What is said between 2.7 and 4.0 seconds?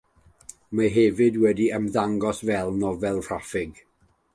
nofel raffig.